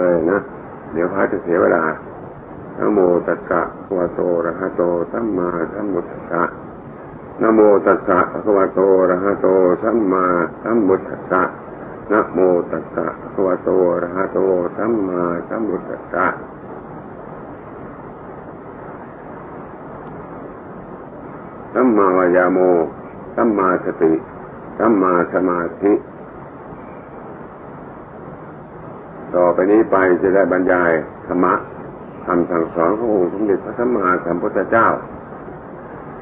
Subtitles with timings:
[0.00, 0.38] เลยนะ
[0.92, 1.82] เดี๋ยวพระจะเสียเวลา
[2.78, 4.82] นะโมตัสสะภะวะโตระหะโต
[5.12, 6.42] สัมมาสัมพุทธัสสะ
[7.42, 9.46] นะโมตัสสะภะวะโตระหะโต
[9.82, 10.24] สัมมา
[10.62, 11.42] สัมพุทธัสสะ
[12.12, 12.38] นะโม
[12.70, 13.70] ตัสสะภะวะโต
[14.02, 14.38] ระหะโต
[14.76, 16.26] สัมมาสัมพุทธัสสะ
[21.74, 22.58] สัมมาวายาโม
[23.34, 24.12] สัมมาสติ
[24.78, 25.92] สัมมาสมาธิ
[29.36, 30.92] ต่อไปนี้ไปจะได้บรรยาย
[31.26, 31.54] ธรรมะ
[32.26, 34.88] คำสั่งสอนขององค์สมเด็จพระสัมมาสัมพุทธเจ้า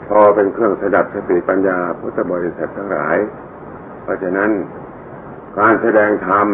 [0.09, 3.17] พอเป็นเครื่องสดับสติปัญญาพุทธบริษัททั้งหลาย
[4.03, 4.51] เพราะฉะนั้น
[5.59, 6.47] การแสดงธรรม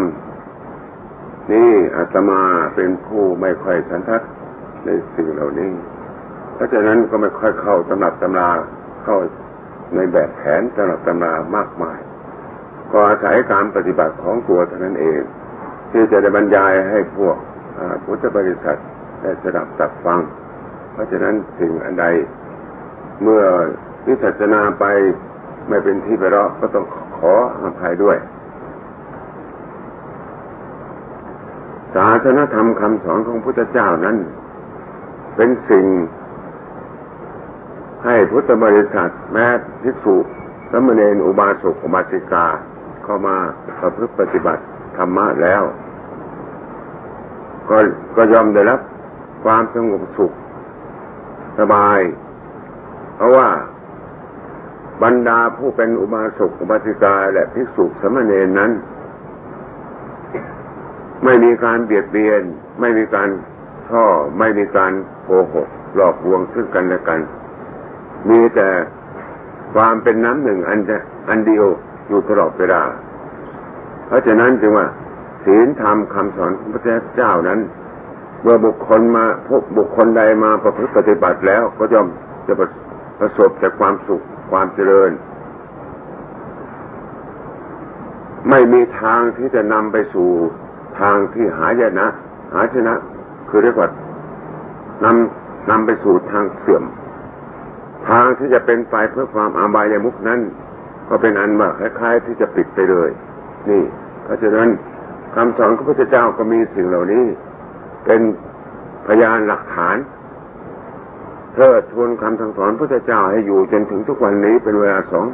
[1.53, 2.43] นี่อาตมา
[2.75, 4.23] เป็นผู้ไม่ค่อยสันทัด
[4.85, 5.73] ในสิ่งเหล่านี้
[6.55, 8.51] เพราะฉะนั้นก็ไม่ค่อยเข้าตำรับตำรา
[9.05, 9.16] เข้า
[9.95, 11.99] ในแบบแผนตำรับตำรามากมาย
[12.93, 15.21] ก็อาศัยการปฏิบัติของตัวเท่านั้นเอง
[15.96, 17.37] ที่จะได้บรรยายให้พวก
[18.04, 18.76] พุทธบริษัท
[19.23, 20.20] ได้สดับตับฟัง
[20.92, 22.06] เพราะฉะนั้นสิ่งอันใด
[23.23, 23.42] เมื่อ
[24.06, 24.84] วิสัชนาไป
[25.68, 28.16] ไม่เป็นที่ไปรอก็ต้องขออภัยด้วย
[31.95, 34.16] ศาสนธรรมคำสอนของพุทธเจ้านั้น
[35.37, 35.87] เป็นสิ่ง
[38.04, 39.46] ให้พุทธบริษัทแม้
[39.82, 40.16] ภิกษุ
[40.70, 42.46] สมณเณรอุบาสกอุบาสิกา
[43.04, 43.37] เข้ามา
[43.80, 44.62] ประพฤติปฏิบัติ
[44.96, 45.62] ธรรมะแล้ว
[47.70, 47.76] ก็
[48.16, 48.80] ก็ยอมได้รับ
[49.45, 50.32] ความสงบสุข
[51.59, 52.01] สบาย
[53.16, 53.48] เพราะว่า
[55.02, 58.71] บรรดาผู้เป็นอุบาสกอุบาสิกาและภิกษุสมณเณรนั้น
[61.24, 62.43] ไม่มีการเบียดเบียน
[62.80, 63.29] ไม่มีการ
[63.88, 64.04] ช่อ
[64.38, 64.93] ไม่มีการ
[65.25, 67.21] โกหก หลอกลวงซึ่งกันและกัน
[68.31, 68.69] มีแต่
[69.75, 70.78] ความเป็นน้ำหนึ่งอัน
[71.28, 71.66] อันเดียว
[72.09, 72.82] อยู่ตลอดเวลา
[74.06, 74.87] เพราะฉะนั้นจึงว่า
[75.44, 76.82] ศีลธรรมคำสอนของพระ
[77.16, 77.60] เจ้านั้น
[78.42, 82.09] เมื่อบุคคลมาพบบุคคลใดมาประพฤติปฏิบัติแล้วก็ย่อม
[82.47, 82.53] จะ
[83.21, 85.10] ประสบแต่ความสุขความเจริญ
[88.50, 90.31] ไม่มีทางที่จะนำไปสู่
[91.00, 92.06] ทางที่หายนะ
[92.54, 92.94] หาชนะ
[93.49, 93.88] คือเรียกว่า
[95.04, 96.84] นำนำไปสู่ทางเสื่อม
[98.09, 100.41] ทางที่จะเป็นไปเพื่อความอาบายมุกนั้น
[101.09, 103.10] ก็เป็นอันว่าคล้าย ๆ ที่จะปิดไปเลย
[103.71, 103.83] นี่
[104.25, 104.69] เพราะฉะนั้น
[105.34, 107.25] คำสอนของพระเจ้าก็มีสิ่งเหล่านี้
[108.05, 108.21] เป็น
[109.06, 109.97] พยานหลักฐาน
[111.55, 115.27] เทิดทวนคำสั่งสอนพระเจ้าให้อยู่จนถึงทุกวันนี้เป็นเวลาสอง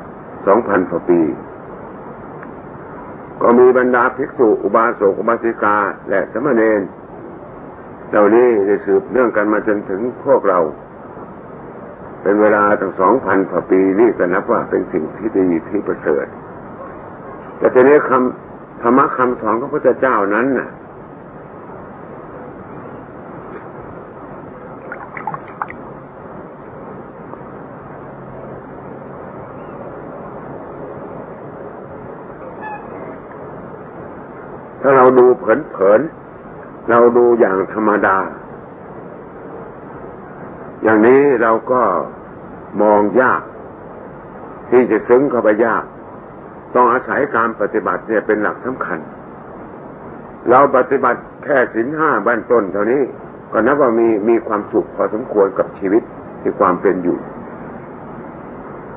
[0.46, 1.20] สองพันกว่าปี
[3.42, 5.76] ก็มีบรรดาภิกษุ อุบาสกอุบาสิกา
[6.10, 6.80] และสมณเณร
[8.10, 10.58] เหล่านี้ได้สืบเนื่องกันมาจนถึงพวกเรา
[12.22, 16.26] เป็นเวลาตั้งสองพันกว่าปีนี่ก็นับว่าเป็นสิ่งที่ดีที่ประเสริฐ
[17.58, 18.49] แต่ทีนี้คำ
[18.80, 20.68] ธรรมะคำสอนของพระเจ้านั้นน่ะ
[34.80, 38.18] ถ้าเราดูเผินๆ เราดูอย่างธรรมดา
[40.82, 41.82] อย่างนี้เราก็
[42.82, 43.42] มองยาก
[44.70, 45.84] ที่จะซึ้งเข้าไปยาก
[46.74, 48.98] ต้องอาศัยการปฏิบัติเนี่ยเป็นหลักสำคัญ
[50.50, 53.02] เราปฏิบัติแค่สินห้าบั้นต้นเท่านี้
[53.52, 56.02] ก็นับว่ามีมีความสุขพอสมควรกับชีวิต
[56.42, 57.16] ที่ความเป็นอยู่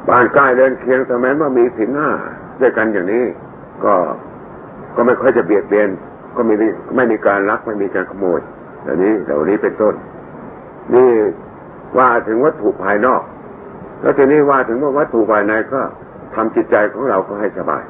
[0.09, 2.09] บ้านใกล้เดินเคียงแต่แม้ว่ามีสินห้า
[2.61, 3.23] ด้วยกันอย่างนี้
[3.83, 3.95] ก็
[4.95, 5.89] ก็ไม่ค่อยจะเบียดเบียน
[6.35, 8.39] ก็ไม่มีไม่มีการลักไม่มีการขโมย
[8.83, 9.93] แบบนี้เหล่านี้เป็นต้น
[10.93, 11.11] นี่
[11.97, 13.21] ว่าถึงวัตถุภายนอก
[14.01, 15.81] แล้วทีนี้ว่าถึงว่าวัตถุภายในก็
[16.35, 17.83] ทำจิตใจของเราก็ให้สบาย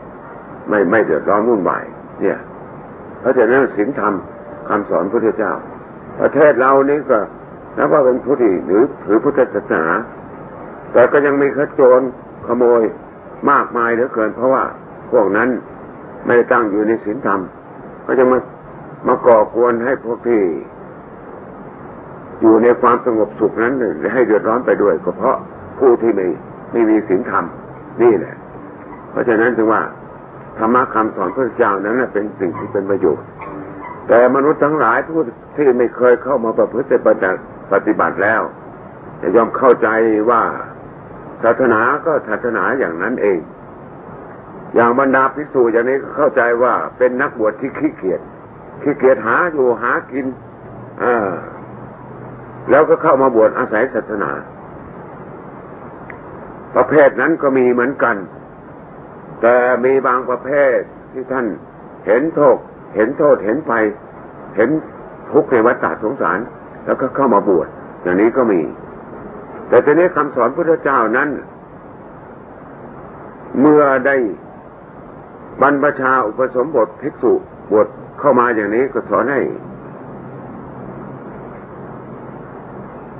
[0.70, 1.84] ไม่ไม่เดือดร้อนวุ่นวาย
[2.22, 2.38] เนี่ย
[3.20, 4.14] เพราะฉะนั้นศีลธรรม
[4.70, 5.54] คำสอนพระเจ้า
[6.20, 7.20] ประเทศเรานี่ก็
[7.78, 9.84] นับว่าเป็นผู้ที่หรือถือพุทธศาสนา
[10.94, 12.02] แต่ก็ยังมีขโจร
[12.48, 12.81] ขโมย
[13.52, 14.64] มากมายเหลือเกิน เพราะว่า
[15.12, 15.50] พวกนั้น
[16.25, 17.39] ไม่ได้ตั้งอยู่ในศีลธรรม
[18.06, 18.39] ก็จะมา
[19.07, 20.42] มาก่อกวนให้พวกที่
[22.42, 23.74] อยู่ในความสงบสุขนั้น
[24.13, 25.38] ให้เดือดร้อนไปด้วยก็เพราะ
[25.80, 26.28] ผู้ที่ไม่
[26.72, 27.46] ไม่มีศีลธรรม
[28.01, 28.36] นี่แหละ
[29.12, 29.81] เพราะฉะนั้นถึงว่า
[30.57, 33.28] ธรรมะคำสอนพระเจ้านั้นเป็นสิ่งที่เป็นประโยชน์
[34.07, 35.22] แต่มนุษย์ทั้งหลายผู้
[35.56, 36.88] ที่ไม่เคยเข้ามาประพฤติ
[37.72, 38.42] ปฏิบัติแล้ว
[39.22, 39.88] จะยอมเข้าใจ
[40.30, 40.42] ว่า
[41.44, 43.40] ศาสนาก็ศาสนาอย่างนั้นเอง
[44.75, 48.22] อย่างบรรดาภิกษุอย่างนี้ก็เข้าใจว่าเป็นนักบวชที่ขี้เกียจ
[48.81, 50.25] ขี้เกียจหาอยู่หากิน
[51.04, 51.06] อ
[52.69, 54.31] แล้วก็เข้ามาบวชอาศัยศาสนา
[56.75, 58.16] ประเภทนั้นก็มีเหมือนกัน
[59.42, 59.56] แต่
[59.86, 60.78] มีบางประเภท
[61.12, 61.46] ที่ท่าน
[62.06, 62.58] เห็นโทษ
[62.96, 63.74] เห็นโทษเห็นไป
[64.56, 64.70] เห็น
[65.31, 66.40] ทุกข์ในวัฏสงสาร
[66.86, 67.68] แล้วก็เข้ามาบวช
[68.02, 68.62] อย่างนี้ก็มี
[69.70, 71.30] แต่ทีนี้คำสอนพระเจ้านั้น
[73.60, 74.16] เมื่อได้
[75.62, 77.34] บรรพชาอุปสมบทภิกษุ
[77.72, 77.88] บวช
[78.20, 79.42] เข้ามาอย่างนี้ก็สอนให้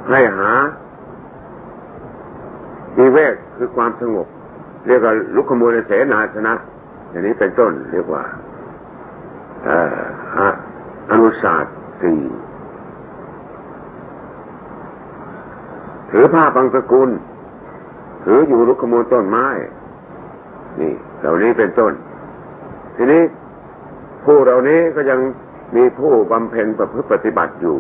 [0.10, 0.52] ให้หา
[2.98, 4.28] มีเวกคือความสงบ
[4.88, 6.54] เรียกว่าลุกขมูลเสนาสนะ
[7.10, 8.24] อย่างนี้เป็นต้นเรียกว่า
[11.12, 12.20] อนุศาสตร์สี่
[16.10, 17.10] ถือผ้าบางสกุล
[18.24, 19.48] ถืออยู่ลุกขมูลต้นไม้
[20.80, 21.94] นี่เหล่านี้เป็นต้น
[22.96, 23.22] ทีนี้
[24.26, 25.20] ผู้เหล่านี้ก็ยัง
[25.76, 27.78] มีผู้บำเพ็ญประพฤติปฏิบัติอยู่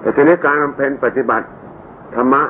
[0.00, 1.46] แต่ทีนี้การบำเพ็ญปฏิบัติ
[2.14, 2.42] ธรรมะ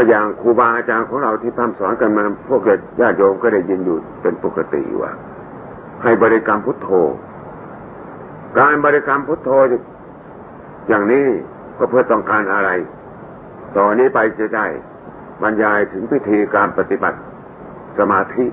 [0.00, 2.62] ก็อย่างครูบาอาจารย์ของเราที่ทำสอนกันมา พวก
[3.00, 5.12] ญาติโยมก็ได้ยินอยู่เป็นปกติว่า
[6.02, 6.88] ให้บริกรรมพุทโธ
[8.58, 9.50] การบริกรรมพุทโธ
[10.88, 11.26] อย่างนี้
[11.78, 12.70] ก็เพื่อต้องการอะไร
[13.76, 14.66] ต่อนนี้ไปจะได้
[15.42, 17.18] บรรยายถึงพิธีการปฏิบัติ
[17.98, 18.46] สมาธิ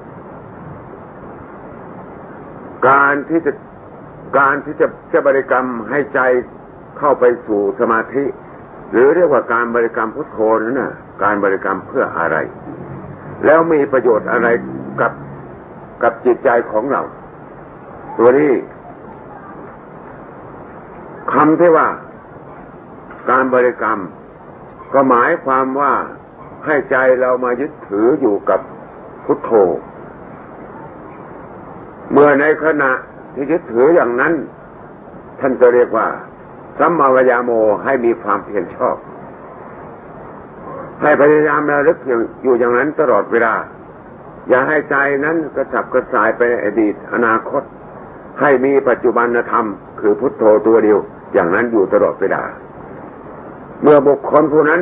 [2.88, 3.52] การที่จะ
[4.38, 6.20] การที่จะจะบริกรรมให้ใจ
[7.00, 8.24] เข้าไปสู่สมาธิ
[8.92, 10.94] หรือเรียกว่าการบริกรรมพุทโธนั่นนะ
[11.24, 12.38] การบริกรรมเพื่ออะไร
[13.46, 14.48] แล้วมีประโยชน์อะไร
[15.02, 15.14] กับ
[16.04, 17.02] กับจิตใจของเรา
[18.18, 18.54] ตัวนี้
[21.34, 21.88] คำที่ว่า
[23.30, 24.00] การบริกรรม
[24.94, 25.94] ก็หมายความว่า
[26.66, 28.60] ให้ใจเรามายึดถืออยู่กับ
[29.26, 29.52] พุทโธ
[32.12, 32.92] เมื่อในขณะ
[33.34, 34.34] ที่ยึดถืออย่างนั้น
[35.40, 36.08] ท่านจะเรียกว่า
[36.80, 37.52] สัมมาวยาโม
[37.84, 38.96] ให้มีความเพียรชอบ
[41.02, 41.98] ให้พยายามระลึก
[42.44, 43.54] อยู่อย่างนั้นตลอดเวลา
[44.50, 44.96] อย่าให้ใจ
[45.26, 47.64] นั้นกระสับกระสายไปอดีตอนาคต
[48.42, 49.66] ให้มีปัจจุบันธรรม
[50.00, 51.00] คือพุทโธตัวเดียว
[51.34, 52.44] อย่างนั้นอยู่ตลอดเวลา
[53.82, 54.82] เมื่อบุคคลผู้นั้น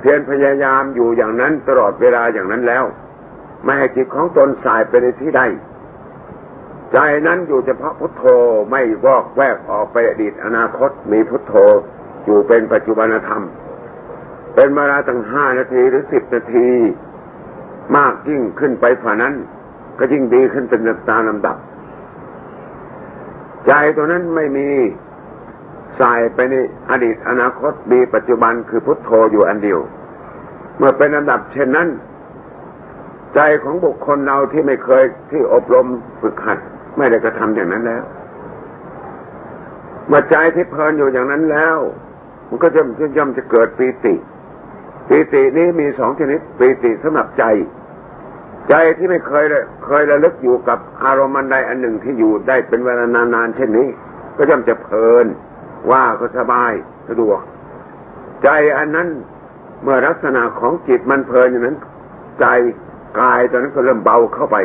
[0.00, 2.84] เพียรพยายามอยู่อย่างนั้นตลอดเวลาอย่างนั้นแล้ว
[3.64, 5.42] ไม่ให้จิตของตนสายไปในที่ใด
[6.92, 8.24] ใจนั้นอยู่เฉพาะพุทโธ
[8.70, 11.54] ไม่วอกแวกออกไปอดีตอนาคต มีพุทโธ
[12.24, 13.42] อยู่เป็นปัจจุบันธรรม
[14.54, 16.68] เป็นเวลาตั้งห้านาทีหรือสิบนาที
[17.96, 19.34] มากยิ่งขึ้นไปผ่านั้น
[19.98, 21.56] ก็ยิ่งดีขึ้นเป็นตามลำดับ
[23.66, 24.68] ใจตัวนั้นไม่มี
[26.00, 26.54] สายไปใน
[26.90, 29.80] อดีตอนาคตมีปัจจุบันคือพุทโธอยู่อันเดียว
[30.78, 31.88] เมื่อเป็นอันดับ เช่นนั้น
[33.34, 35.86] ใจของบุคคลเราที่ไม่เคยที่อบรม
[36.20, 36.58] ฝึกหัด
[36.98, 38.02] ไม่ได้กระทำอย่างนั้นแล้ว
[40.08, 41.76] เมื่อใจที่เพลินอยู่อย่างนั้นแล้ว
[42.48, 42.82] มันก็จะ
[43.16, 44.14] ย่อมจะเกิดปีติ
[45.14, 47.44] ปีตินี้มีสองชนิดปีติสำหรับใจ
[48.68, 49.44] ใจที่ไม่เคย
[49.84, 53.88] เคยระลึกอยู่กับอารมณ์ใดอันหนึ่งที่อยู่ได้เป็นเวลานานๆเช่นนี้
[54.36, 55.26] ก็ย่อมจะเพลิน
[55.90, 56.72] ว่าก็สบาย
[57.08, 57.40] สะดวก
[58.42, 58.48] ใจ
[58.78, 59.08] อันนั้น
[59.82, 61.78] เมื่อลักษณะของจิตมันเพลินอย่างนั้น
[62.40, 62.46] ใจ
[63.20, 64.56] กายตอนนั้นก็เริ่มเบาเข้าไป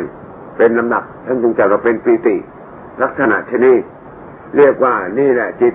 [0.58, 2.36] เป็นลำดับท่านจึงจะเราเป็นปีติ
[3.02, 3.76] ลักษณะชนี้
[4.56, 5.74] เรียกว่านี่แหละจิต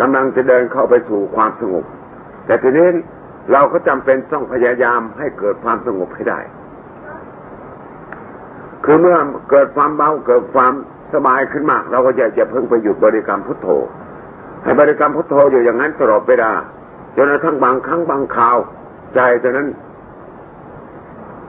[0.00, 1.84] กำลังจะเดินเข้าไปสู่ความสงบ
[2.46, 2.88] แต่ทีนี้
[3.50, 6.40] เราก็จำเป็นต้องพยายามให้เกิดความสงบให้ได้
[8.84, 9.16] คือเมื่อ
[9.50, 10.72] เกิดความเบาเกิดความ
[11.14, 13.68] สบายขึ้นมาก เราก็จะจะเพิ่งไปหยุดบริกรรมพุทโธ
[14.62, 16.52] ให้บริกรรมพุทโธอยู่อย่างนั้นตลอดเวลา
[17.16, 18.56] จนกระทั่งบางครั้งบางคราว
[19.14, 19.68] ใจตอนนั้น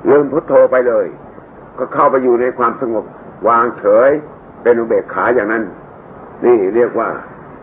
[0.09, 1.05] ลืมพุทโธไปเลย
[1.77, 3.05] ก็เข้าไปอยู่ในความสงบ
[3.47, 4.11] วางเฉย
[4.63, 5.63] เป็นอุเบกขาอย่างนั้น
[6.45, 7.09] นี่เรียกว่า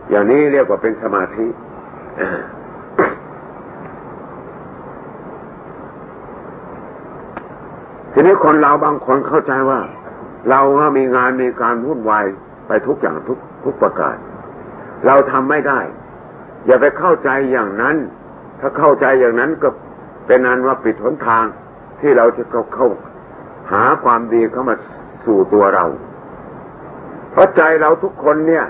[0.09, 1.47] อย่างนี้เรียกว่าเป็นสมาธิ
[8.13, 9.81] ทีนี้คนเราบางคนเข้าใจว่า
[10.49, 10.61] เรา
[10.97, 12.25] มีงานมีการวุ่นวาย
[12.67, 14.15] ไปทุกอย่างทุกทุกประการ
[15.05, 15.79] เราทำไม่ได้
[16.65, 17.95] อย่าไปเข้าใจอย่างนั้น
[18.59, 19.69] ถ้าเข้าใจอย่างนั้นก็
[20.27, 21.45] เป็นนั้นว่าปิดหนทาง
[21.99, 22.89] ที่เราจะเข้าเข้า
[23.71, 24.75] หาความดีเข้ามา
[25.25, 25.85] สู่ตัวเรา
[27.31, 28.65] เพราะใจเราทุกคนเนี่ย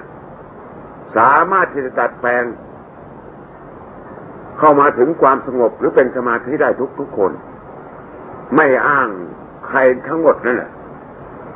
[1.18, 2.44] สามารถที่จะตัดแปลง
[4.60, 7.32] เข้ามาถึงความสงบหรือเป็นสมาธิได้ทุกทุกคน
[8.56, 9.10] ไม่อ้าง
[9.72, 10.72] ใครทั้งหมดนั่นแหละ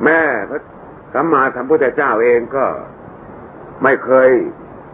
[0.03, 0.19] แม่
[0.50, 0.62] พระ
[1.13, 2.65] สัมมาสัมพุทธเจ้าเองก็
[3.84, 4.29] ไม่เคย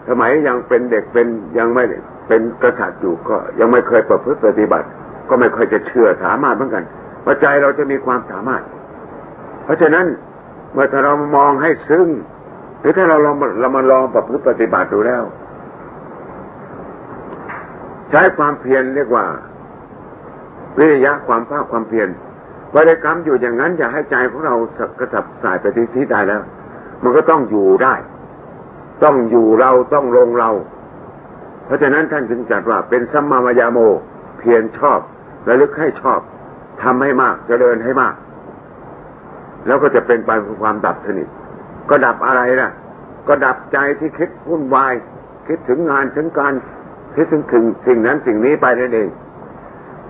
[0.09, 1.83] สมัยยังเป็นเด็กเป็นยังไม่
[2.27, 4.87] เป็นกษัตริย์อยู่ก็ ยังไม่เคยประพฤติปฏิบัติ
[5.29, 6.83] ก็ไม่ค่อยจะเชื่อสามารถเหมือนกัน
[7.25, 8.63] ว่าใจเราจะมีความสามารถ
[9.63, 10.05] เพราะฉะนั้น
[10.73, 12.07] เมื่อถ้าเรามองให้ซึ้ง
[12.79, 15.23] หรือถ้าเราลองเรามาลองประพฤติปฏิบัติดูแล้ว
[18.09, 19.25] ใช้ความเพียรเรียกว่า
[20.77, 22.07] วิริยะความภาคความเพียร
[22.75, 24.55] บริกรรมอยู่อย่างนั้นอย่าให้ใจของเรา
[24.99, 26.41] กระสับสายไปที่ที่ใดแล้ว
[27.03, 27.95] มันก็ต้องอยู่ได้
[29.03, 30.49] ต้องอยู่เราต้องลงเรา
[31.65, 33.79] เพราะฉะนั้นท่านจึงจัดว่าเป็นสัมมาวายาโม
[34.39, 34.99] เพียรชอบ
[35.47, 36.19] ระลึกให้ชอบ
[36.81, 38.15] ทำให้มากจเจริญให้มาก
[39.67, 41.27] แล้วก็จะเป็นไปเพื่อความดับสนิท
[41.89, 42.71] ก็ดับอะไรล่ะ
[43.27, 44.93] ก็ดับใจที่คิดวุ่นวาย
[45.47, 46.53] คิดถึงงานถึงการ
[47.15, 49.09] คิดถึงถึงสิ่งนั้นสิ่งนี้ไปนั่นเอง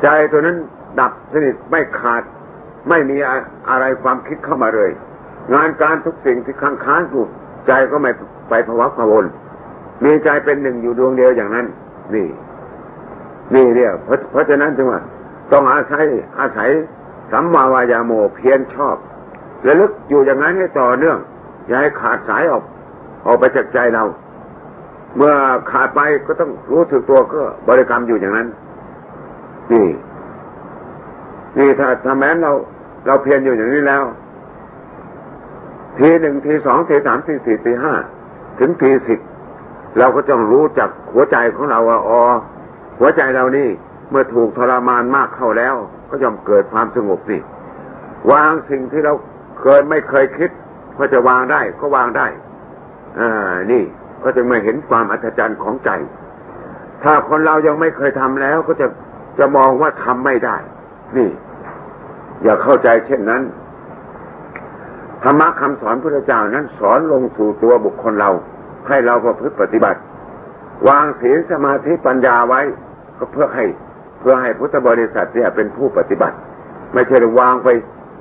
[0.01, 0.57] ใจตัวนั้น
[0.99, 2.23] ดับสนิทไม่ขาด
[2.89, 3.17] ไม่มี
[3.69, 4.91] อะไรความคิดเข้ามาเลย
[5.53, 7.25] งานการทุกสิ่งที่ค้างค้างอยู่
[7.67, 8.11] ใจก็ไม่
[8.49, 9.25] ไปภาวะพวน
[10.03, 11.65] มีใจเป็นหนึ่งอยู่ดวงเดียวอย่างนั้น
[12.15, 12.27] นี่
[13.55, 15.01] นี่เนี่ยเพราะเพราะฉะนั้นจึงว่า
[15.51, 16.03] ต้องอาศัย
[16.39, 16.69] อาศัย
[17.31, 18.95] สัมมาวายาโมเพียรชอบ
[19.67, 21.17] ระลึกอยู่อย่างนั้นให้ต่อเนื่อง
[21.67, 22.63] อย่าให้ขาดสายออก
[23.25, 24.03] ออกไปจากใจเรา
[25.17, 25.33] เมื่อ
[25.71, 28.47] ขาดไปก็ต้องรู้สึกตัวก็บริกรรมอยู่อย่างนั้น
[29.71, 29.87] นี่
[31.57, 32.51] นี่ถ้าถ้าแม้นเรา
[33.05, 34.03] เราเพียรอยู่อย่างนี้แล้ว
[35.97, 37.93] ทีหนึ่งทีสองทีสามทีสี่ทีห้า
[38.59, 39.19] ถึงทีสิบ
[39.97, 42.21] เราก็ต้องรู้จักหัวใจของเราว่าอ๋อ
[42.99, 43.69] หัวใจเรานี่
[44.09, 45.75] เมื่อถูกทรมานมากเข้าแล้ว
[46.09, 47.41] ก็ย่อมเกิดความสงบนี่
[48.31, 49.13] วางสิ่งที่เรา
[49.59, 50.49] เคยไม่เคยคิด
[50.97, 52.27] ก็จะวางได้ก็วางได้
[53.19, 53.83] อ่านี่
[54.23, 55.89] ก็จะมาเห็นความอัศจรรย์ของใจ
[57.03, 58.87] ถ้าคนเรายังไม่เคยทำแล้วก็จะ
[59.39, 60.57] จะมองว่าทำไม่ได้
[61.17, 61.29] นี่
[62.43, 63.43] อย่าเข้าใจเช่นนั้น
[65.23, 68.31] ธรรมะคำสอนพระเจ้านั้นสอนลงสู่ตัวบุคคลเรา
[68.87, 69.99] ให้เราประพฤติปฏิบัติ
[70.87, 72.61] วางศีลสมาธิปัญญาไว้
[73.17, 73.65] ก็เพื่อให้
[74.19, 76.35] เพื่อให้พุทธบริษัทเนี่ยเป็นผู้ปฏิบัติ
[76.93, 77.67] ไม่ใช่วางไป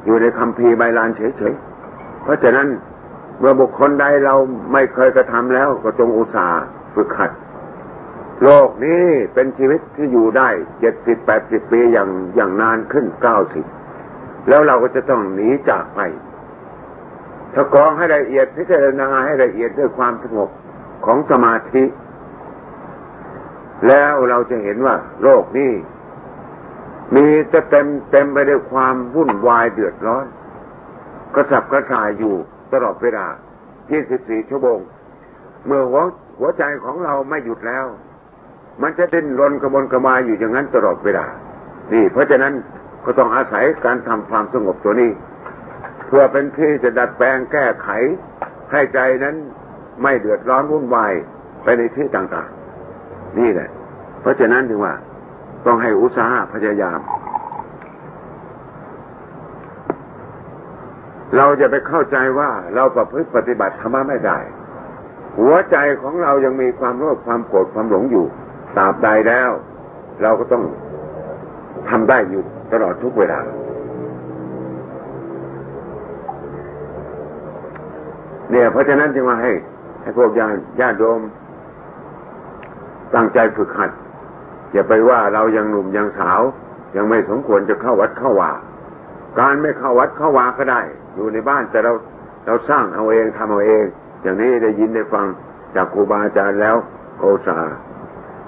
[0.04, 2.66] อยู่ในคำพีใบลานเฉยๆเพราะฉะนั้น
[3.38, 4.34] เมื่อบุคคลใดเรา
[4.72, 6.62] ไม่เคยกระทำแล้วก็จงอุตส่าห์
[6.94, 7.30] ฝึกขัด
[8.44, 9.04] โลกนี้
[9.34, 10.48] เป็นชีวิตที่อยู่ได้
[10.80, 13.64] เจ็ดสิบแปดสิบปีอย่างอย่างนานขึ้นเก้าสิบ
[14.48, 16.00] แล้วเราก็จะต้องหนีจากไป
[17.54, 20.50] ถ้ากองให้ละเอียดพิจารณาให้ละเอียดด้วยความสงบ
[21.06, 21.84] ของสมาธิ
[23.88, 25.72] แล้วเราจะเห็นว่า โลกนี้
[27.14, 30.26] มีจะเต็มเต็มไปด้วยความวุ่นวายเดือดร้อน
[31.34, 32.34] กระสับกระส่ายอยู่
[32.72, 33.26] ตลอดเวลา
[33.88, 34.80] 24 ชั่วโมง
[35.66, 36.02] เมื่อหัว
[36.38, 37.86] หัวใจของเราไม่หยุดแล้ว
[38.82, 41.26] มันจะดิ้นรนกระบนกระมาอยู่อย่างนั้นตลอดเวลา
[41.92, 42.52] นี่ เพราะฉะนั้น
[43.04, 45.10] ก็ต้องอาศัยการทำความสงบตัวนี้
[46.06, 47.88] เพื่อเป็นที่จะดัดแปลงแก้ไข
[48.72, 49.36] ให้ใจนั้น
[50.02, 51.12] ไม่เดือดร้อนวุ่นวาย
[51.62, 53.70] ไปในที่ต่างๆ นี่แหละ
[54.20, 54.94] เพราะฉะนั้นถึงว่า
[55.66, 57.00] ต้องให้อุตสาหะพยายาม
[61.36, 64.38] เราจะไปเข้าใจว่าเราประพฤติปฏิบัติธรรมะไม่ได้
[65.38, 68.26] หัวใจของเรายังมีความโลภความโกรธความหลงอยู่
[68.76, 69.50] ตราบใดแล้ว
[70.22, 70.62] เราก็ต้อง
[71.88, 73.40] ทำได้อยู่ตลอดทุกเวลา
[78.50, 79.50] เนี่ย เพราะฉะนั้นจึงมาให้
[80.02, 81.20] ให้พวกญาติญาติโยม
[83.14, 83.90] ตั้งใจฝึกหัด
[84.72, 86.40] อย่าไปว่าเรายังหนุ่มยังสาว
[86.96, 88.52] ยังไม่สมควรจะเข้าวัดเข้าว่า
[89.38, 90.80] การไม่เข้าวัดเข้าวาก็ได้
[91.14, 91.92] อยู่ในบ้านแต่เรา
[92.46, 93.84] เราสร้างเอาเองทำเอาเอง
[94.22, 95.26] อย่างนี้ได้ยินได้ฟัง
[95.74, 96.76] จากครูบาอาจารย์แล้ว
[97.18, 97.58] โอสา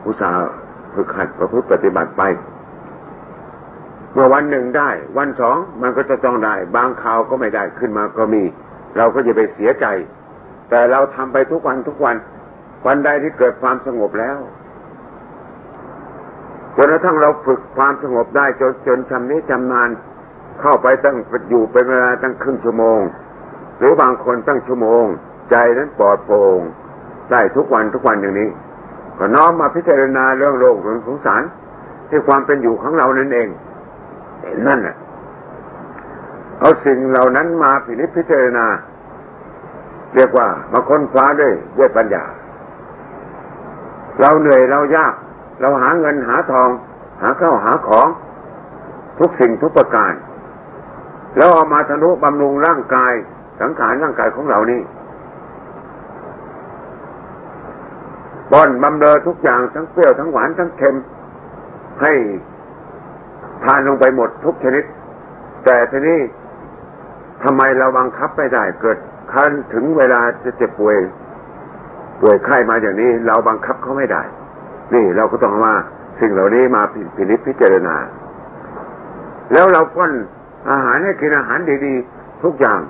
[0.06, 0.50] อุตสาห์
[0.94, 2.22] ฝึกหัดประพฤติปฏิบัติไป
[4.12, 8.42] เมื่อวันหนึ่งได้ วันสองมันก็จะต้องได้ บางคราวก็ไม่ได้ขึ้นมาก็มี
[8.96, 9.86] เราก็จะไปเสียใจ
[10.70, 12.16] แต่เราทำไปทุกวันทุกวัน
[12.86, 14.38] วันใดที่เกิดความสงบแล้ว
[16.76, 19.90] จนกระทั่งเราฝึกความสงบได้จนจนชำนี้ชำนาญ
[20.60, 21.16] เข้าไปตั้ง
[21.48, 23.00] อยู่เป็นเวลาตั้งครึ่งชั่วโมง
[23.78, 25.04] หรือบางคนตั้งชั่วโมง
[25.50, 26.60] ใจนั้นปลอดโปร่ง
[27.32, 28.50] ได้ทุกวันทุกวันอย่างนี้
[29.24, 31.42] ก็น้อมมาพิจารณาเรื่องโลกเรื่องสงสาร
[32.08, 33.48] ที่ความเป็นอยู่ของเรานั่นเอง
[34.66, 34.96] นั่นแหละ
[36.60, 38.66] เอาสิ่งเหล่านั้นมาพินิจพิจารณา
[40.14, 42.24] เรียกว่ามาค้นคว้าด้วยด้วยปัญญา
[44.20, 45.14] เราเหนื่อยเรายาก
[45.60, 46.68] เราหาเงินหาทอง
[47.22, 48.08] หาข้าวหาของ
[49.18, 50.12] ทุกสิ่งทุกประการ
[51.36, 53.12] แล้วเอามาทนุบำรุงร่างกาย
[53.60, 54.80] สังขารร่างกายของเรานี่
[58.52, 60.96] บอนบำเรอทุกอย่างทั้งเปรี้ยวทั้งหวานทั้งเค็ม
[62.02, 62.12] ให้
[63.64, 64.84] ทานลงไปหมดทุกชนิด
[65.64, 66.20] แต่ทีนี้
[67.42, 68.98] ทำไมเราบังคับไม่ได้เกิด
[69.32, 70.96] คันถึงเวลาจะเจ็บป่วย
[72.20, 74.22] ป่วยไข้มาอย่างนี้ เราบังคับเขาไม่ได้
[74.94, 75.74] นี่เราก็ต้องมา
[76.20, 76.82] สิ่งเหล่านี้มา
[77.16, 77.96] พินิจพิจารณา
[79.52, 80.12] แล้วเราป้อน
[80.70, 82.80] อาหารให้กินอาหารดีๆ ทุกอย่าง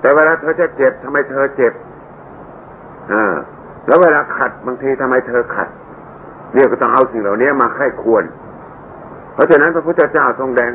[0.00, 1.72] แต่เวลาเธอจะเจ็บทำไมเธอเจ็บ
[3.12, 3.34] อ่า
[3.86, 5.68] แล้วเวลาขัดบางทีทำไมเธอขัด
[6.54, 8.24] เนี่ยก็ต้องเอาสิ่งเหล่านี้มาไข้ควร
[9.34, 10.72] เพราะฉะนั้นพระพุทธเจ้าทรงแดง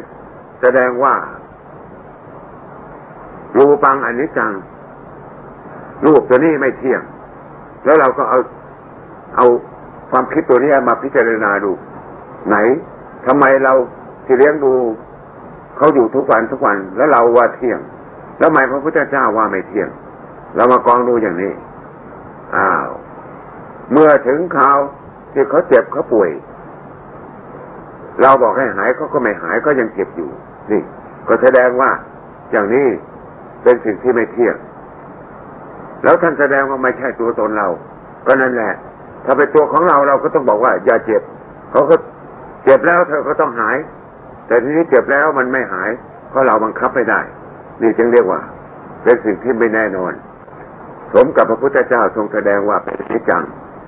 [0.62, 1.16] แสดงว่า
[3.58, 4.52] รูปังอันิจจัง
[6.06, 7.02] รูปตัวนี้ไม่เที่ยง
[7.86, 8.40] แล้วเราก็เอา
[9.36, 9.46] เอา
[10.12, 11.72] ความคิดตัวนี้มาพิจารณาดู
[12.48, 12.56] ไหน
[13.26, 13.74] ทำไมเรา
[14.26, 14.74] ที่เลี้ยงดู
[15.78, 17.80] เขาอยู่ทุกวันทุกวัน แล้วเราว่าเที่ยง
[18.40, 19.90] แล้วทำไมพระพุทธเจ้าว่าไม่เที่ยง
[20.56, 21.54] เรามากองดูอย่างนี้
[22.56, 22.88] อ้าว
[23.92, 24.77] เมื่อถึงคราว
[25.34, 26.30] ที่เขาเจ็บเขาป่วย
[28.22, 30.30] เราบอกให้หายเขาก็ไม่หายก็ยังเจ็บอยู่
[30.72, 30.82] นี่
[31.27, 31.92] ก็แสดงว่า
[32.51, 32.88] อย่างนี้
[33.63, 34.56] เป็นสิ่งที่ไม่เที่ยง
[36.04, 37.68] แล้วท่านแสดงว่าไม่ใช่ตัวตนเรา
[38.27, 38.74] ก็นั่นแหละ
[39.25, 41.22] ถ้าเป็นตัวของเราเราก็ต้องบอกว่า อย่าเจ็บ
[41.72, 41.96] เขาก็
[42.63, 43.77] เจ็บแล้วเธอก็ต้องหาย
[44.48, 45.89] แต่ทีนี้เจ็บแล้วมันไม่หาย
[46.30, 47.20] เพราะเราบังคับไม่ได้
[47.82, 48.42] นี่จึงเรียกว่า
[49.04, 50.13] เป็นสิ่งที่ไม่แน่นอน
[51.13, 53.44] สมกับพระพุทธเจ้าทรงแสดงว่าเป็นนิจัง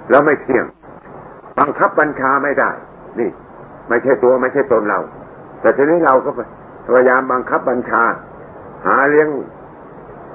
[0.10, 0.66] แล้วไม่เที่ยง
[1.60, 2.72] บังคับบัญชาไม่ได้
[3.20, 3.30] นี่
[3.90, 5.00] ไม่ใช่ตัวไม่ใช่ตนเรา
[5.62, 6.30] แต่ทีนี้เราก็
[6.88, 8.04] พยายามบังคับบัญชา
[8.86, 9.28] หาเลี้ยง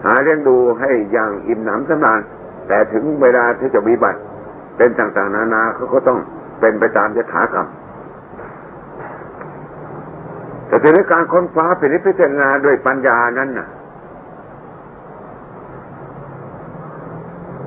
[0.04, 2.20] หาเลี้ยงดูให้อย่างอิ่มหนำสำราญ
[2.68, 4.20] แต่ถึงเวลาที่จะมีบัตร
[4.76, 6.18] เป็นต่างๆ นานาเขาก็ต้อง
[6.60, 7.66] เป็นไปตามยถากรรม
[10.68, 13.68] แต่ทีนี้การค้นฟ้าเป็นพิจารณาด้วยปัญญานั้นน่ะ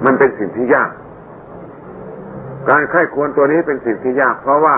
[0.05, 0.91] มันเป็นสิ่งที่ยาก
[2.69, 4.77] การไข้ควรตัวนี้เป็นสิ่งที่ยาก เพราะว่า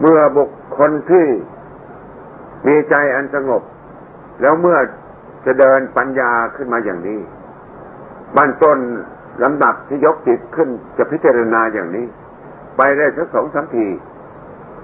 [0.00, 1.26] เมื่อบุคคลที่
[2.66, 3.62] มีใจอันสงบ
[4.40, 4.78] แล้วเมื่อ
[5.46, 7.20] จะเดินปัญญาขึ้นมาอย่างนี้
[8.36, 8.78] บันต้น
[9.44, 12.06] ลำดับที่ยกจิตขึ้นจะพิจารณาอย่างนี้
[12.76, 13.86] ไปได้สักสองสามที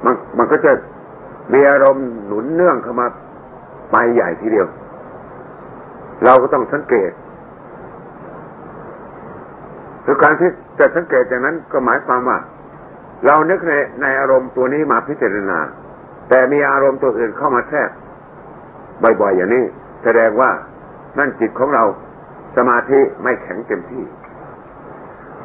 [0.05, 0.73] มันมันก็จะ
[1.53, 3.07] มีอารมณ์หนุนเนื่องเข้ามา
[3.93, 4.69] ไปใหญ่ทีเดียว
[6.25, 7.11] เราก็ต้องสังเกต
[10.05, 12.39] คือการที่จะสังเกตอย่างนั้นก็หมายความว่า
[13.27, 15.59] เรานึกในในอารมณ์ตัวนี้มาพิจารณา
[16.29, 17.91] แต่มีอารมณ์ตัวอื่นเข้ามาแทรก
[19.21, 19.65] บ่อยๆอย่างนี้
[20.05, 20.51] แสดงว่า
[21.19, 21.85] นั่นจิตของเรา
[22.57, 24.05] สมาธิไม่แข็งเต็มที่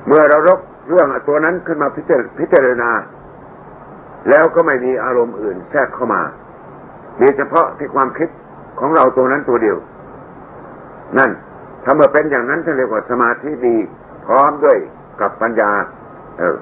[0.08, 2.90] เมื่อเราลกเรื่องตัวนั้นขึ้นมาพิจารพิจารณา
[4.30, 6.22] แล้วก็ไม่มีอารมณ์อื่นแทรกเข้ามา
[7.22, 8.30] มีเฉพาะที่ความคิด
[8.80, 9.78] ของเราตัวนั้นตัวเดียว
[11.18, 11.32] นั่น
[11.84, 13.78] ถ้าเมื่อเป็นอย่างนั้นจะเรียกว่าสมาธิดี
[14.30, 14.78] พร้อมด้วย
[15.22, 15.72] กับปัญญา
[16.40, 16.58] เออ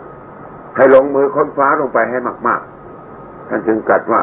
[0.76, 4.22] ให้ลงมือค้นฟ้าลงไปให้มากๆท่านจึงกัดว่า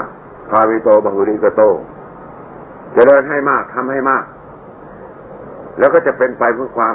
[0.51, 1.63] พาวิโตบหุริกโต
[2.95, 4.25] จะเดินให้มากทำให้มาก
[5.79, 6.95] แล้วก็จะเป็นไปเพื่อความ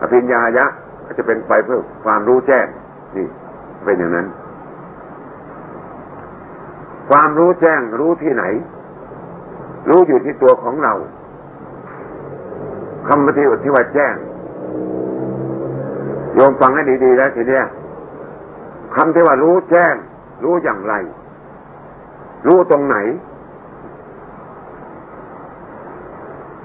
[0.00, 0.66] อภิญญายะ
[1.06, 2.66] ก็จะเป็นไปเพื่อความรู้แจ้ง
[3.16, 3.26] นี่
[3.84, 4.26] เป็นอย่างนั้น
[7.10, 8.44] ความรู้แจ้งรู้ที่ไหน
[9.88, 10.94] รู้อยู่ที่ตัวของเรา
[13.08, 14.14] คำปฏิบัติที่ว่าแจ้ง
[16.34, 17.64] โยมฟังให้ดีๆแล้วทีเนี้ย
[18.94, 19.94] คำที่ว่ารู้แจ้ง
[20.44, 20.94] รู้อย่างไร
[22.46, 22.96] รู้ตรงไหน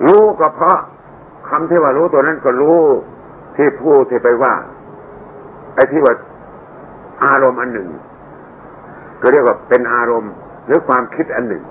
[0.05, 0.79] รู้ก็เพราะ
[1.49, 2.79] คำที่ว่ารู้ตัวนั้นก็รู้
[3.55, 4.53] ที่พูดที่ไปว่า
[5.75, 6.13] ไอ้ที่ว่า
[7.23, 7.89] อารมณ์อันหนึ่ง
[9.21, 10.33] ก็เรียกว่าเป็นอารมณ์
[10.65, 11.63] หรือความคิดอันหนึ่ง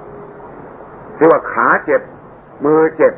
[1.16, 2.02] ที่ว่าขาเจ็บ
[2.64, 3.14] มือเจ็บ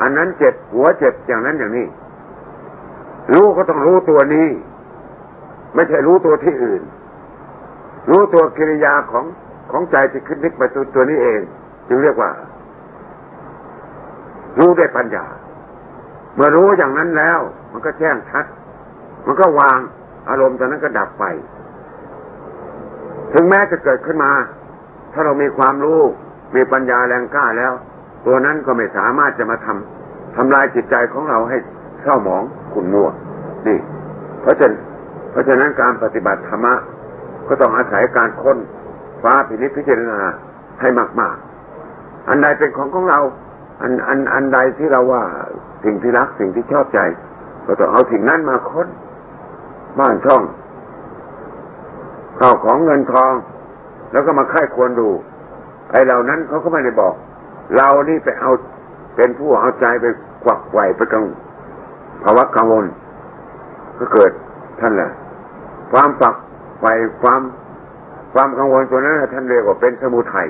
[0.00, 1.86] อันนั้นเจ็บหัวเจ็บอย่างนั้นอย่างนี้
[3.32, 4.48] รู้ก็ต้องรู้ตัวนี้
[5.74, 6.82] ไม่ใช่รู้ตัวที่อื่น
[8.10, 9.24] รู้ตัวกิริยาของ
[9.70, 11.40] ของใจที่คิดนึกไปตัวตัวนี้เอง
[11.88, 12.30] จึงเรียกว่า
[14.58, 15.26] รู้ด้วยปัญญา
[16.34, 17.40] เมื่อรู้อย่างนั้นแล้ว
[17.72, 18.44] มันก็แจ้งชัด
[19.26, 19.78] มันก็วาง
[20.28, 21.24] อารมณ์ตอนนั้นก็ดับไป
[23.32, 24.32] ถึงแม้จะเกิดขึ้นมา
[25.12, 26.00] ถ้าเรามีความรู้
[26.56, 27.72] มีปัญญาแรงกล้าแล้ว
[28.26, 31.58] ตัวนั้นก็ไม่สามารถจะมาทำทำลายจิตใจของเราให้
[32.02, 33.08] เศร้าหมองขุ่นมัว
[33.66, 33.78] นี่
[34.40, 34.72] เพราะฉะนั้น
[35.30, 36.74] เพราะฉะนั้นการปฏิบัติธรรมะ
[37.48, 38.58] ก็ต้องอาศัยการค้น
[39.22, 40.20] ฟ้าพินิจพิจารณา
[40.80, 40.88] ให้
[41.20, 41.36] มาก
[41.82, 43.20] ๆ อันใดเป็นของของเรา
[43.82, 45.22] อันอันอันใดที่เราว่า
[45.84, 47.00] สิ่งที่รักสิ่งที่ชอบใจ
[47.66, 48.88] ก็ต้องเอาสิ่งนั้นมาค้น
[50.00, 50.42] บ้านช่อง
[52.38, 53.32] ข้าวของเงินทอง
[54.12, 55.08] แล้วก็มาค่ายควรดู
[55.90, 57.14] ไอ้เหล่านั้นเขาก็ไม่ได้บอก
[57.76, 58.50] เรานี่ไปเอา
[59.16, 60.06] เป็นผู้เอาใจไป
[60.44, 61.24] กวักไหวไปกัง
[62.26, 62.86] ภาวะกังวล
[63.98, 64.30] ก็เกิด
[64.80, 65.10] ท่านแหละ
[65.92, 66.36] ความปัก
[66.80, 66.84] ไฟ
[67.22, 67.40] ความ
[68.32, 70.48] ความกังวลตัวนั้นท่านเรียกว่าเป็นสมุทัย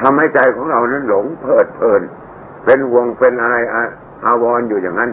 [0.00, 2.02] ทำให้ใจของเรานั้นหลงเพลิดเพลิน
[2.64, 3.56] เป็นห่วงเป็นอะไร
[4.24, 5.10] อาวรออยู่อย่างนั้น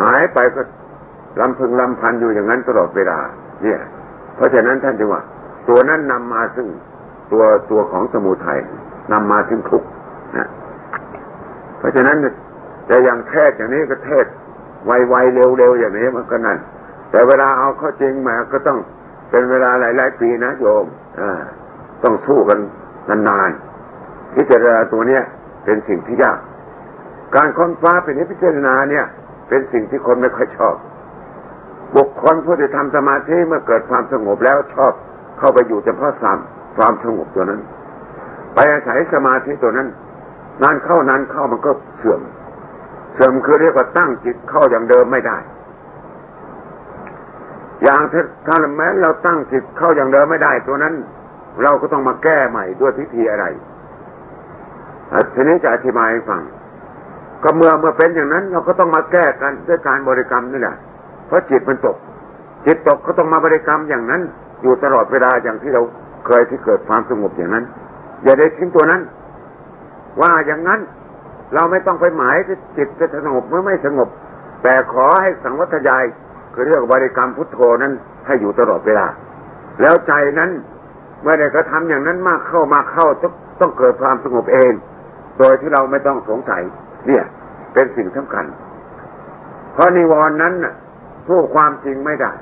[0.00, 0.62] หายไปก็
[1.40, 3.18] ลำพึงลำพันอยู่อย่างนั้นตลอดเวลา
[3.62, 3.80] เนี่ย
[4.36, 5.22] เพราะฉะนั้นท่านจึงว่า
[5.68, 6.66] ตัวนั้นนำมาซึ่ง
[7.32, 8.60] ตัวตัวของสมุทัย
[9.12, 9.88] นำมาซึ่งทุกข์
[10.36, 10.48] นะ
[11.78, 12.16] เพราะฉะนั้น
[12.90, 14.26] จะอย่างเทศอย่างนี้ก็เทศ
[14.86, 16.58] ไวๆเร็วๆอย่างนี้มันก็นั่น
[17.10, 18.78] แต่เวลาเอาเข้าจริงมาก็ต้อง
[19.30, 20.84] เป็นเวลาหลายๆปีนะโยม
[22.02, 22.58] ต้องสู้กัน
[23.28, 25.22] นานๆพิจารณาตัวเนี้ย
[25.64, 26.38] เป็นสิ่งที่ยาก
[27.36, 29.06] การค้นฟ้าเป็นนิพพิจารณาเนี่ย
[29.48, 30.76] เป็นสิ่งที่คนไม่ค่อยชอบ
[31.96, 34.92] บุคคลผู้ที่ทำสมาธิเมื่อเกิดความสงบแล้วชอบ
[35.38, 36.38] เข้าไปอยู่เฉพาะสาม
[36.76, 37.60] ความสงบตัวนั้น
[38.54, 39.88] ไปอาศัยสมาธิตัวนั้น
[40.62, 42.20] นานเข้านานเข้ามันก็เสื่อม
[43.14, 45.38] เสื่อมคือเรียกว่าตั้งจิตเข้าอย่างเดิมไม่ได้
[47.82, 48.00] อย่าง
[48.46, 50.94] ถ้าแม้เราตั้งจิตเข้าอย่างเดิมไม่ได้ ตัวนั้น
[51.62, 53.44] เราก็ต้องมาแก้ใหม่ด้วยพิธีอะไร
[55.34, 56.42] ทีนี้จะอธิบายให้ฟัง
[57.42, 60.76] ก็เมื่อเมื่อเป็นอย่างนั้น เราก็ต้องมาแก้กันด้วยการบริกรรมนี่แหละ
[61.26, 61.96] เพราะจิตมันตก
[62.66, 64.22] จิตตกก็ต้องมาบริกรรมอย่างนั้น
[64.62, 65.82] อยู่ตลอดเวลาอย่างที่เรา
[66.26, 67.64] เคยที่เกิดความสงบอย่างนั้น
[68.24, 69.00] อย่าได้ทิ้งตัวนั้น
[70.20, 70.80] ว่าอย่างนั้น
[71.54, 74.08] เราไม่ต้องไปหมายที่จิตจะสงบเมื่อไม่สงบ
[74.62, 76.04] แต่ขอให้สังวัตยาย
[76.52, 77.92] คือเรียกบริกรรมพุทโธนั้น
[78.26, 79.06] ให้อยู่ตลอดเวลา
[79.80, 80.50] แล้วใจนั้น
[81.22, 84.72] เมื่อใดกระทำอย่างนั้นมากเข้ามาเข้าต้องต้องเกิดความสงบเอง
[85.38, 86.62] โดยที่เราไม่ต้องสงสัย
[87.06, 87.24] เนี่ย
[87.74, 88.46] เป็นสิ่งสำคัญ
[89.72, 90.54] เพราะนิวรณ์นั้น
[91.26, 92.32] ผู้ความจริงไม่ได้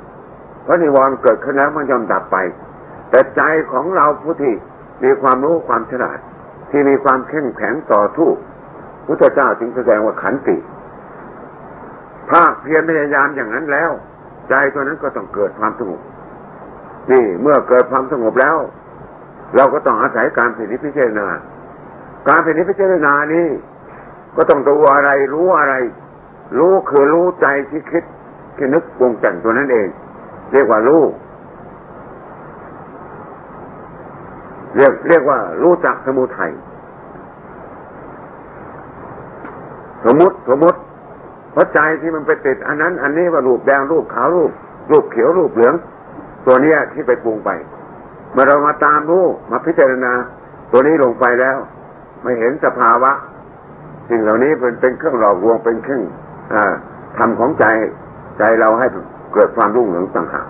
[0.63, 2.37] เพราะนิวรณ์เกิดขึ้นแล้วมันยอมดับไป
[3.11, 3.43] แต่ใจ
[3.73, 4.55] ของเราผู้ที่
[5.05, 6.19] มีความรู้ความฉลาด
[6.71, 8.29] ที่มีความเข้มแข็งต่อสู้
[9.09, 10.57] พุทธเจ้าจึงแสดงว่าขันติ
[12.31, 13.91] ภาคเพียรพยายามอย่างนั้นแล้ว
[14.49, 16.01] ใจตัวนั้นก็ต้องเกิดความสงบ
[17.13, 18.57] นี่เมื่อเกิดความสงบแล้ว
[19.57, 20.49] เราก็ต้องอาศัยการ
[20.85, 21.29] พิจารณา
[22.29, 23.47] การเป็นนิพพานนานี้
[24.37, 25.75] ก็ต้องดูอะไรรู้อะไร
[26.59, 28.05] รู้คือรู้ใจที่คิด
[28.57, 29.89] ที่นึกปรุงแต่งตัวนั้นเอง
[30.53, 31.03] เรียกว่ารู้
[34.77, 36.53] เรียกเรียกว่ารู้จักสมุทัย
[40.05, 40.79] สมมติสมมติ
[41.53, 44.51] เพราะใจที่มันไปติดอันนั้น อันนี้ว่ารูปแดงรูปขาวรูป
[44.91, 45.75] รูปเขียวรูปเหลือง
[46.47, 47.51] ตัวเนี้ยที่ไปปรุงไป
[48.33, 50.13] เมื่อเรามาตามรู้มาพิจารณา
[50.73, 51.59] ตัวนี้ลงไปแล้ว
[52.23, 53.13] ไม่เห็นสภาวะ
[54.09, 56.03] สิ่งเหล่านี้เป็นเป็นเครื่องหลอกลวงเป็นเครื่อง
[57.19, 57.67] ทำของใจ
[58.39, 58.87] ใจเราให้
[59.35, 60.49] เกิดความรุ่งเรืองต่างหาก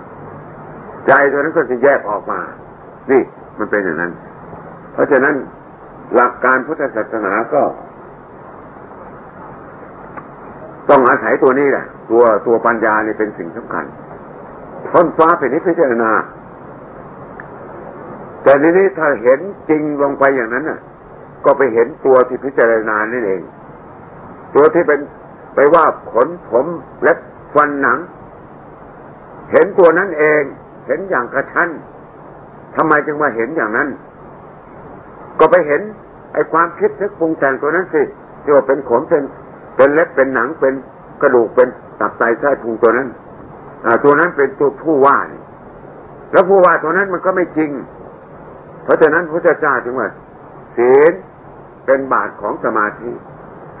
[1.07, 2.39] ใจตัวนั้นก็จะแยกออกมา
[3.11, 3.21] นี่
[3.57, 4.11] มันเป็นอย่างนั้น
[4.93, 5.35] เพราะฉะนั้น
[6.15, 7.61] หลักการพุทธศาสนาก็
[10.89, 13.85] ต้องอาศัยตัวนี้แหละตัวตัวปัญญานี่เป็นสิ่งสำคัญ
[14.91, 16.11] ค้นฟ้าเป็นนิพพานา
[18.43, 20.79] แต่ในนี้ถ้าเห็นจริงลงไปอย่างนั้นน่ะ
[21.45, 23.41] ก็ไปเห็นตัวที่พิจารณานั่นเอง
[24.55, 24.99] ตัวที่เป็น
[25.55, 26.65] ไปว่าขนผม
[27.01, 27.17] เล็บ
[27.53, 27.99] ฟันหนัง
[29.51, 30.41] เห็นตัวนั้นเอง
[30.87, 31.69] เห็นอย่างกระชั้น
[32.75, 33.87] ทำไมจึงมาเห็นอย่างนั้น
[35.39, 35.81] ก็ไปเห็น
[36.33, 38.01] ไอ้ความคิดทึกปรุงแต่งตัวนั้นสิ
[38.43, 39.23] ที่ว่าเป็นขนเป็น
[39.79, 40.73] เป็นเล็บเป็นหนังเป็น
[41.21, 41.67] กระดูกเป็น
[41.99, 43.07] ตับไตไส้พุงตัวนั้น
[43.85, 45.41] อ่าตัวนั้นเป็นตัวผู้ว่านี่
[46.31, 47.71] แล้วผู้ว่าตัวนั้นมันก็ไม่จริง
[48.83, 50.09] เพราะฉะนั้นพระเจ้าจึงว่า
[50.75, 51.13] ศีล
[51.85, 53.11] เป็นบาทของสมาธิ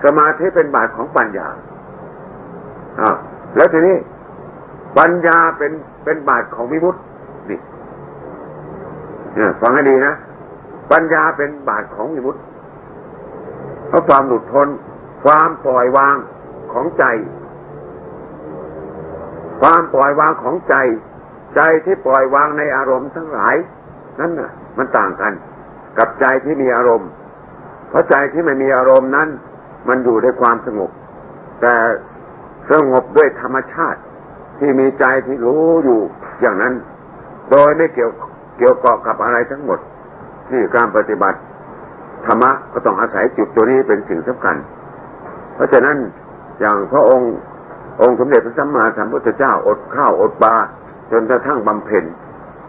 [0.03, 1.47] สมาธิเป็นบาทของปัญญา
[2.99, 3.15] อ่า
[3.55, 3.97] แล้วทีนี้
[4.97, 5.71] ปัญญาเป็น
[6.03, 6.99] เป็นบาทของวิมุตติ
[7.49, 7.59] นี่
[9.61, 10.13] ฟังให้ดีนะ
[10.91, 12.39] ปัญญาเป็นบาทของวิมุตติ
[13.87, 14.67] เพราะความหลุดพ้น
[15.23, 16.15] ความปล่อยวาง
[16.73, 17.05] ของใจ
[19.61, 20.75] ความปล่อยวางของใจ
[21.55, 23.55] ใจที่ปล่อยวางในอารมณ์ทั้งหลาย
[24.19, 25.33] นั่นน่ะ มันต่างกัน
[25.97, 27.09] กับใจที่มีอารมณ์
[27.89, 29.29] เพราะใจที่ไม่มีอารมณ์นั้น
[29.87, 30.91] มันอยู่ในความสงบ
[31.61, 31.75] แต่
[32.71, 33.99] สงบด้วยธรรมชาติ
[34.59, 35.99] ที่มีใจที่รู้อยู่
[36.41, 36.73] อย่างนั้น
[37.51, 38.11] โดยไม่เกี่ยว
[38.57, 39.79] เกี่ยวเกาะกับอะไรทั้งหมด
[40.49, 41.39] ที่การปฏิบัติ
[42.25, 44.55] ธรรมะก็ต้องอาศัยจุดตัวนี้เป็นสิ่งสำคัญ
[45.59, 45.97] เพราะฉะนั้น
[46.59, 47.33] อย่างพระองค์
[48.01, 50.55] องค์สมเด็จพระสัมมาสัมพุทธเจ้าอดข้าวอดปลา
[51.11, 52.03] จนกระทั่งบำเพ็ญ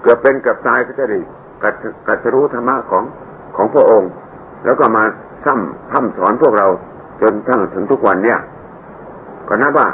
[0.03, 1.19] เกือบเป็นกับตายก็จะได้
[2.09, 3.05] กัดรู้ธรรมะของ
[3.57, 4.11] ของพระองค์
[4.65, 5.05] แล้วก็มา
[5.45, 6.67] ซ้ำพ่ำสอนพวกเรา
[7.23, 8.39] จนทั้งถึงทุกวันเนี่ย
[9.49, 9.89] ก็นับว่า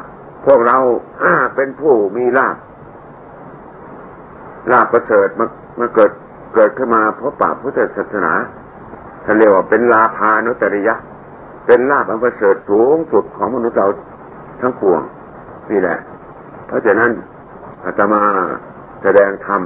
[0.46, 0.76] พวกเรา
[1.54, 2.56] เป็นผู้มีลาบ
[4.72, 5.46] ลาบประเสริฐมา
[5.78, 6.10] มาเกิด
[6.54, 8.32] เกิดขึ้นมาเพราะป่าพุทธศาสนา
[9.24, 10.94] ท่านเรียกว่าเป็นลาภานุตริยะ
[11.66, 13.88] เป็นลาบอันประเสริฐสูงสุดของมนุษย์เรา
[14.60, 15.02] ทั้งปวง
[15.70, 15.98] นี่แหละ
[16.66, 17.10] เพราะฉะนั้น
[17.84, 18.22] อาตมา
[19.02, 19.62] แสดงธรรม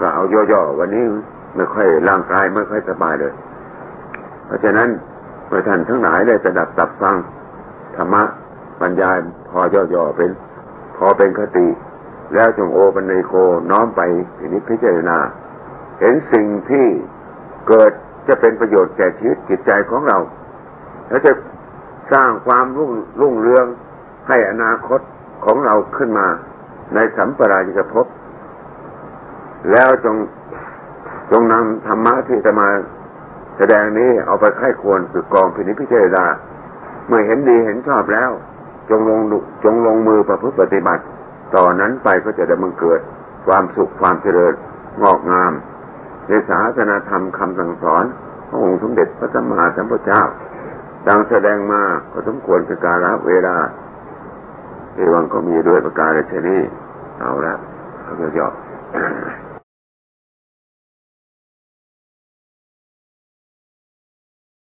[0.00, 1.04] ก็เอาย่อๆวันนี้
[1.56, 3.32] ไม่ค่อยร่างกายไม่ค่อยสบายเลย
[4.46, 4.88] เพราะฉะนั้น
[5.46, 7.16] เมื่อท่านทั้งหลายได้สดับตับฟัง
[7.96, 8.22] ธรรมะ
[8.80, 9.10] ปัญญา
[9.50, 9.60] พอ
[9.94, 10.30] ย่อๆเป็น
[10.96, 11.68] พอเป็นคติ
[12.34, 13.32] แล้วจงโอปันในโค
[13.70, 14.00] น้อมไป
[14.38, 15.18] ทีนี้พิจารณา
[16.00, 16.86] เห็นสิ่งที่
[17.68, 17.92] เกิด
[18.28, 20.18] จะเป็นประโยชน์แก่ชีวิตจิตใจของเรา
[21.08, 21.32] แล้วจะ
[22.12, 23.66] สร้างความรุ่งรุ่งเรือง
[24.28, 25.00] ให้อนาคต
[25.44, 26.26] ของเราขึ้นมา
[26.94, 28.06] ในสัมปรายิกภพ
[29.70, 30.16] แล้วจง
[31.30, 32.68] จงนำธรรมะที่จะมา
[33.56, 36.26] แสดงนี้เอาไปไข้ควรฝึกกองพินิพิเจดา
[37.06, 38.30] เมื่อเห็นดีเห็นชอบแล้ว
[38.90, 39.20] จงลง
[39.64, 41.02] จงลงมือประพฤติปฏิบัติ
[41.54, 43.00] ต่อนนั้นไปก็จะได้มังเกิด
[43.46, 44.54] ความสุขความเจริญ
[45.02, 45.52] งอกงาม
[46.28, 48.04] ในศาสนาธรรมคำสั่งสอน
[48.48, 50.22] ขององค์สมเด็จพระสัมมาสัมพุทธเจ้า
[51.08, 53.56] ดังแสดงมาก็สมควรกับการรับเวลา
[54.94, 56.60] เอวังก็มีด้วยประการชนี้
[57.20, 57.54] เอาละ
[58.02, 58.52] เขาจะยอม